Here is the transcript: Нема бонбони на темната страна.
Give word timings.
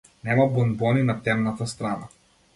Нема 0.23 0.47
бонбони 0.47 1.03
на 1.03 1.19
темната 1.21 1.67
страна. 1.67 2.07